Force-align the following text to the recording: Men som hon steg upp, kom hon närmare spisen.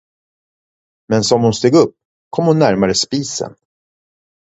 Men 1.07 1.23
som 1.23 1.41
hon 1.43 1.53
steg 1.53 1.75
upp, 1.75 1.95
kom 2.29 2.45
hon 2.47 2.59
närmare 2.59 2.93
spisen. 2.95 3.55